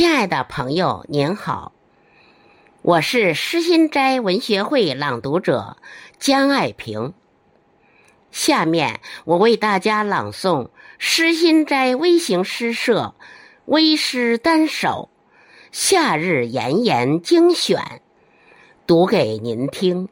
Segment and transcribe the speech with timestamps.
[0.00, 1.72] 亲爱的朋友，您好，
[2.80, 5.76] 我是诗心斋文学会朗读者
[6.18, 7.12] 江爱萍。
[8.30, 13.14] 下面我为大家朗诵诗心斋微型诗社
[13.66, 15.10] 微诗单首
[15.70, 18.00] 《夏日炎炎》精选，
[18.86, 20.08] 读给您听。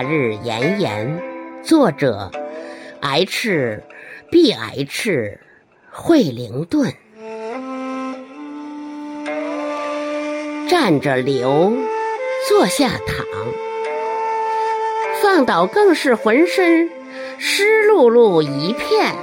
[0.00, 1.22] 夏日炎炎，
[1.62, 2.30] 作者
[3.02, 3.82] H
[4.30, 5.38] B H
[5.90, 6.94] 惠灵顿。
[10.70, 11.74] 站着流，
[12.48, 13.26] 坐下躺，
[15.22, 16.88] 放倒更是浑身
[17.36, 19.14] 湿漉漉一片。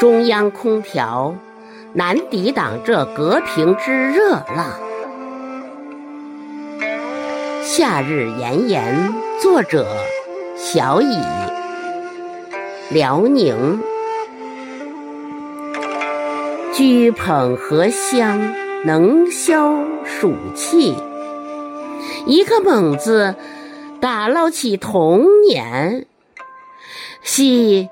[0.00, 1.36] 中央空调
[1.92, 4.80] 难抵挡这隔屏之热浪。
[7.76, 9.86] 夏日炎炎，作者
[10.56, 11.18] 小乙，
[12.88, 13.78] 辽宁。
[16.72, 18.54] 居捧荷香，
[18.86, 20.96] 能消暑气。
[22.24, 23.34] 一个猛子
[24.00, 26.06] 打捞起童年，
[27.20, 27.90] 系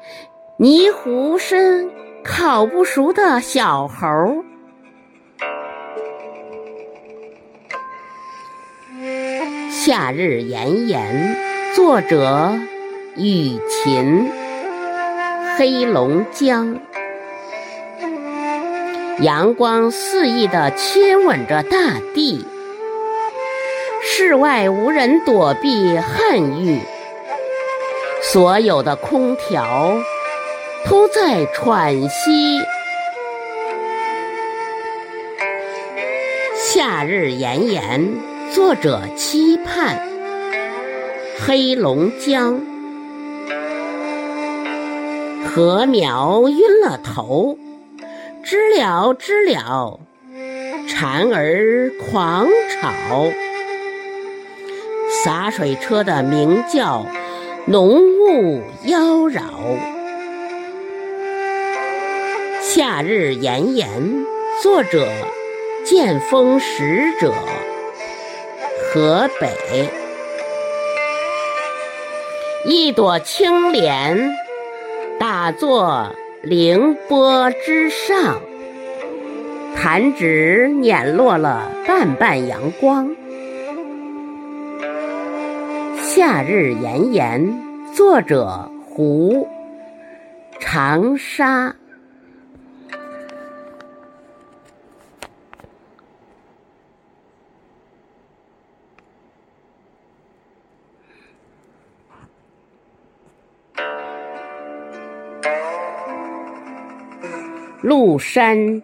[0.56, 1.90] 泥糊身
[2.24, 4.42] 烤不熟的小猴。
[9.86, 11.36] 夏日炎炎，
[11.76, 12.58] 作者
[13.16, 14.32] 雨琴，
[15.58, 16.80] 黑龙江。
[19.20, 22.46] 阳光肆意地亲吻着大地，
[24.02, 26.80] 室外无人躲避恨郁，
[28.22, 29.98] 所有的空调
[30.88, 32.58] 都在喘息。
[36.56, 38.33] 夏日炎炎。
[38.54, 40.00] 作者期盼，
[41.40, 42.60] 黑龙江
[45.44, 47.58] 禾苗晕了头，
[48.44, 49.98] 知了知了，
[50.86, 52.92] 蝉儿狂吵，
[55.24, 57.04] 洒水车的鸣叫，
[57.66, 59.00] 浓雾妖
[59.30, 59.42] 娆。
[62.62, 63.88] 夏日炎炎，
[64.62, 65.08] 作者
[65.84, 67.34] 剑锋使者。
[68.94, 69.90] 河北，
[72.64, 74.30] 一朵青莲
[75.18, 78.40] 打坐凌波之上，
[79.74, 83.10] 弹指碾落了半半阳光。
[86.00, 87.52] 夏日炎炎，
[87.92, 89.48] 作者胡，
[90.60, 91.74] 长沙。
[107.84, 108.82] 麓山，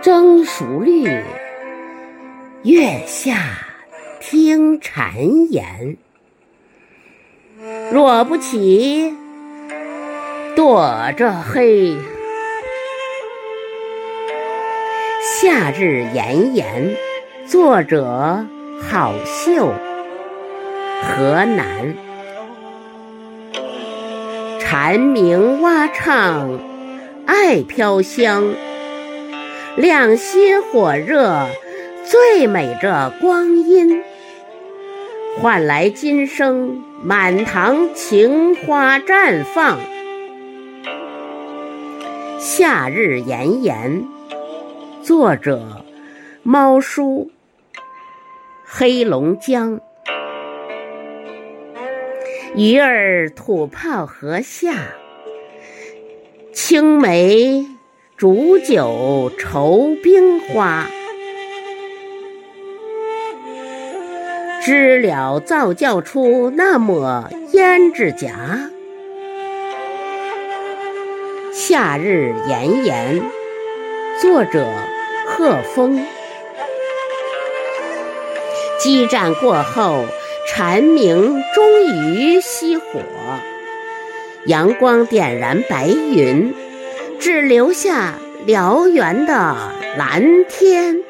[0.00, 1.04] 蒸熟绿，
[2.62, 3.36] 月下
[4.18, 5.98] 听谗言。
[7.92, 9.14] 若不起，
[10.54, 11.94] 躲着黑。
[15.20, 16.96] 夏日炎炎，
[17.46, 18.46] 作者
[18.80, 19.74] 郝秀，
[21.02, 22.05] 河南。
[24.68, 26.58] 蝉鸣蛙唱，
[27.24, 28.52] 爱飘香，
[29.76, 31.46] 亮心火热，
[32.04, 34.02] 最美这光阴，
[35.38, 39.78] 换来今生满堂情花绽放。
[42.40, 44.04] 夏日炎炎，
[45.00, 45.84] 作者
[46.42, 47.30] 猫叔，
[48.64, 49.80] 黑龙江。
[52.56, 54.72] 鱼儿吐泡河下，
[56.54, 57.66] 青梅
[58.16, 60.86] 煮酒愁冰花。
[64.62, 68.70] 知了造叫出那抹胭脂颊。
[71.52, 73.22] 夏日炎炎，
[74.18, 74.66] 作者
[75.26, 76.02] 贺峰。
[78.78, 80.06] 激战过后。
[80.48, 83.00] 蝉鸣终于熄火，
[84.46, 86.54] 阳光点燃白云，
[87.18, 88.14] 只留下
[88.46, 89.56] 燎原的
[89.98, 91.02] 蓝天。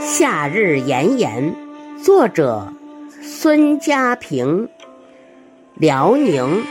[0.00, 1.54] 夏日炎炎，
[2.02, 2.72] 作者
[3.22, 4.68] 孙家平，
[5.74, 6.62] 辽宁。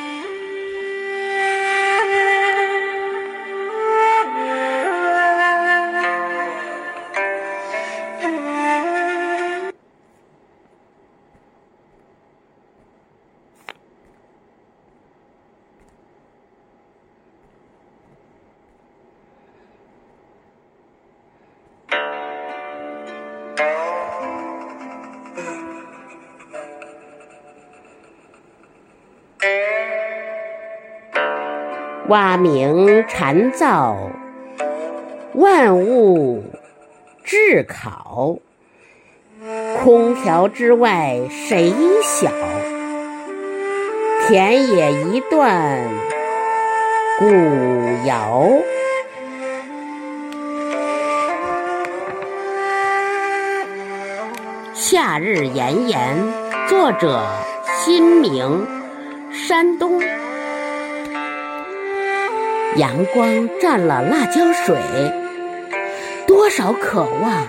[32.07, 33.95] 蛙鸣蝉噪，
[35.33, 36.43] 万物
[37.23, 38.37] 炙烤。
[39.81, 41.73] 空调之外谁
[42.03, 42.29] 晓？
[44.27, 45.79] 田野一段
[47.17, 47.25] 古
[48.05, 48.51] 谣。
[54.75, 56.15] 夏日炎炎，
[56.69, 57.25] 作者
[57.65, 58.67] 新明，
[59.31, 59.99] 山东。
[62.77, 64.75] 阳光蘸了辣椒水，
[66.27, 67.47] 多少渴望，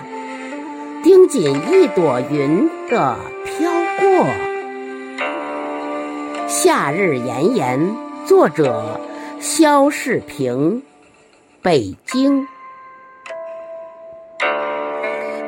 [1.03, 3.69] 盯紧一朵云的飘
[3.99, 4.25] 过。
[6.47, 7.93] 夏日炎炎，
[8.25, 9.01] 作者
[9.41, 10.81] 肖世平，
[11.61, 12.47] 北京。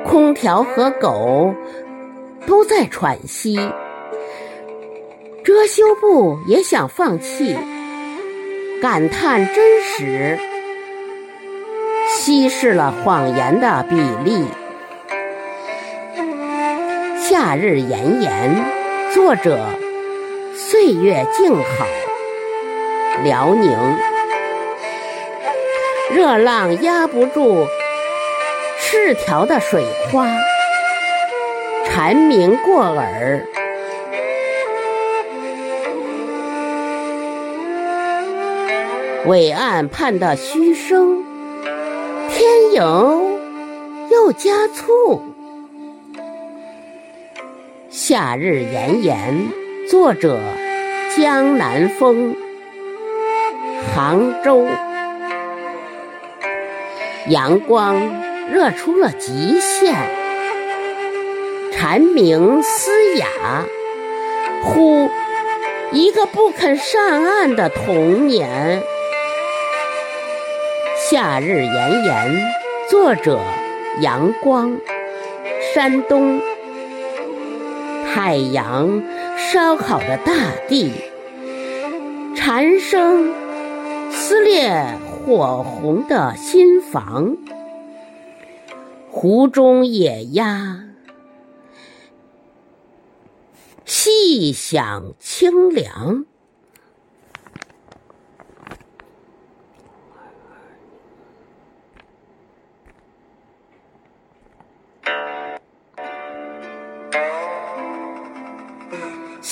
[0.06, 1.54] 空调和狗
[2.46, 3.56] 都在喘息，
[5.42, 7.56] 遮羞布也想放弃，
[8.82, 10.40] 感叹真实
[12.08, 14.46] 稀释了谎言的比例。
[17.18, 18.56] 夏日炎炎，
[19.14, 19.60] 作者。
[20.56, 21.86] 岁月静好，
[23.24, 23.78] 辽宁。
[26.12, 27.68] 热浪压不住
[28.80, 30.26] 赤条的水花，
[31.86, 33.46] 蝉鸣过耳。
[39.26, 41.24] 伟岸畔的嘘声，
[42.30, 42.82] 天影
[44.10, 45.22] 又加粗。
[47.90, 49.48] 夏日炎炎。
[49.90, 50.40] 作者：
[51.18, 52.36] 江南风，
[53.94, 54.68] 杭州。
[57.28, 58.00] 阳光
[58.52, 59.96] 热出了极限，
[61.74, 63.28] 蝉鸣嘶哑，
[64.64, 65.10] 呼
[65.92, 68.82] 一个不肯上岸的童年。
[71.10, 72.54] 夏日炎炎，
[72.88, 73.40] 作者：
[74.00, 74.80] 阳光，
[75.74, 76.40] 山东。
[78.06, 79.02] 太阳。
[79.36, 80.34] 烧烤的大
[80.68, 80.92] 地，
[82.36, 83.34] 蝉声
[84.12, 84.86] 撕裂
[85.26, 87.36] 火红的心房，
[89.10, 90.84] 湖中野鸭
[93.86, 96.26] 细响清凉。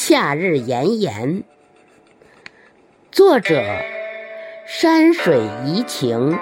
[0.09, 1.43] 夏日炎炎，
[3.11, 3.61] 作者：
[4.65, 6.39] 山水怡情，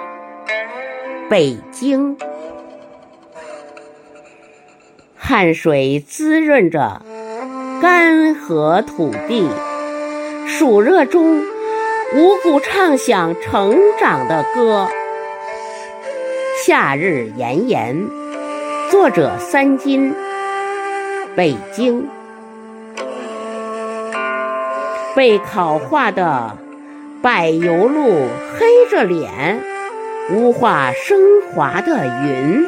[1.31, 2.15] 北京。
[5.17, 7.01] 汗水滋润着
[7.81, 9.49] 干涸土地，
[10.45, 14.87] 暑热中五谷唱响成长的歌。
[16.63, 18.07] 夏日炎炎，
[18.91, 20.13] 作者：三金，
[21.35, 22.07] 北京。
[25.15, 26.57] 被烤化的
[27.21, 29.63] 柏油路黑着脸，
[30.29, 32.65] 无化升华的云。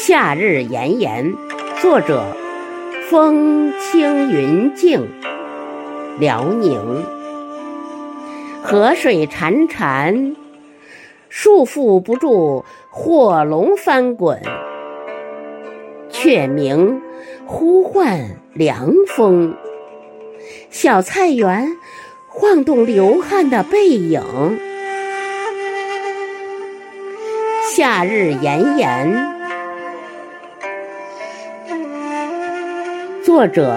[0.00, 1.32] 夏日炎炎，
[1.80, 2.24] 作者
[3.08, 5.06] 风轻云静，
[6.18, 7.04] 辽宁。
[8.64, 10.34] 河水潺潺，
[11.28, 14.42] 束缚不住火龙翻滚，
[16.08, 17.00] 却鸣
[17.46, 19.54] 呼唤凉风。
[20.70, 21.76] 小菜园
[22.28, 24.22] 晃动流汗的背影。
[27.74, 29.34] 夏日炎炎，
[33.24, 33.76] 作者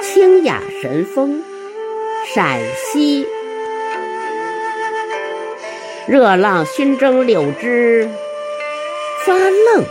[0.00, 1.42] 清雅神风，
[2.32, 3.26] 陕西。
[6.06, 8.08] 热浪熏蒸柳枝
[9.26, 9.84] 发愣，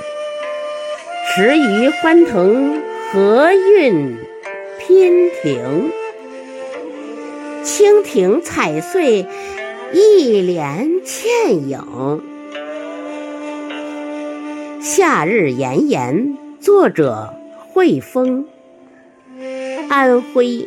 [1.35, 4.17] 池鱼欢腾荷韵。
[4.87, 5.91] 天庭，
[7.65, 9.25] 蜻蜓踩碎
[9.91, 12.23] 一帘倩影。
[14.79, 17.33] 夏日炎炎，作者
[17.73, 18.45] 惠风，
[19.89, 20.65] 安徽。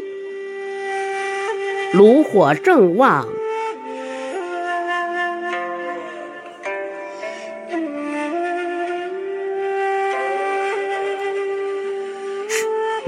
[1.94, 3.26] 炉火正旺。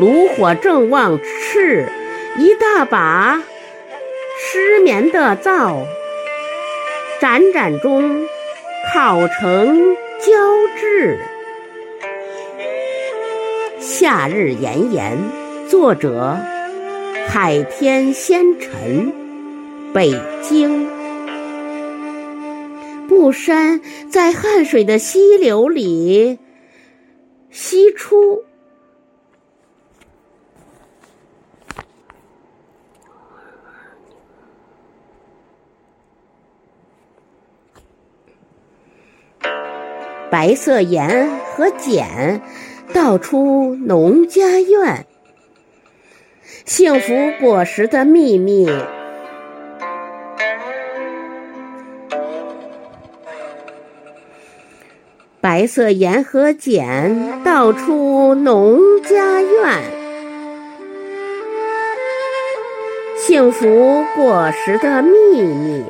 [0.03, 1.87] 炉火正旺，赤
[2.37, 3.41] 一大把
[4.37, 5.87] 失眠的灶，
[7.21, 8.27] 盏盏中
[8.93, 10.33] 烤成焦
[10.77, 11.21] 质。
[13.79, 15.17] 夏日炎炎，
[15.69, 16.37] 作者
[17.29, 19.13] 海天仙尘，
[19.95, 20.89] 北京。
[23.09, 23.81] 布衫
[24.11, 26.41] 在汗水的溪流里
[27.53, 28.43] 吸出。
[40.33, 42.41] 白色盐和碱
[42.95, 45.05] 道出农家院，
[46.65, 48.67] 幸福果实的秘密。
[55.43, 59.83] 白色盐和碱道出农家院，
[63.19, 65.85] 幸福果实的秘密。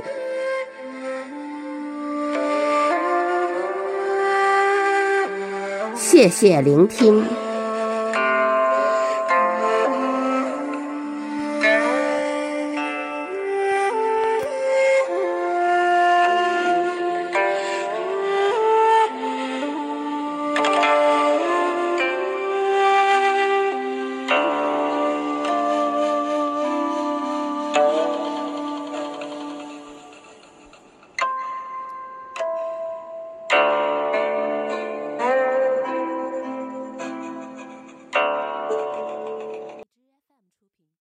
[6.23, 7.42] 谢谢聆听。